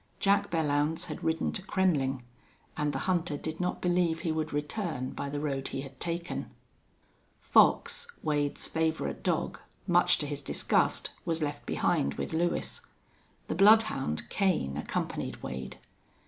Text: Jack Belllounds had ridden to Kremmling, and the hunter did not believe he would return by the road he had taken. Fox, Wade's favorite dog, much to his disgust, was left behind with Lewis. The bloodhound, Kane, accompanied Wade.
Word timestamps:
Jack 0.19 0.49
Belllounds 0.49 1.05
had 1.05 1.23
ridden 1.23 1.51
to 1.51 1.61
Kremmling, 1.61 2.23
and 2.75 2.91
the 2.91 2.97
hunter 3.05 3.37
did 3.37 3.59
not 3.61 3.81
believe 3.83 4.21
he 4.21 4.31
would 4.31 4.51
return 4.51 5.11
by 5.11 5.29
the 5.29 5.39
road 5.39 5.67
he 5.67 5.81
had 5.81 5.99
taken. 5.99 6.49
Fox, 7.39 8.07
Wade's 8.23 8.65
favorite 8.65 9.21
dog, 9.21 9.59
much 9.85 10.17
to 10.17 10.25
his 10.25 10.41
disgust, 10.41 11.11
was 11.23 11.43
left 11.43 11.67
behind 11.67 12.15
with 12.15 12.33
Lewis. 12.33 12.81
The 13.47 13.53
bloodhound, 13.53 14.27
Kane, 14.29 14.75
accompanied 14.75 15.43
Wade. 15.43 15.77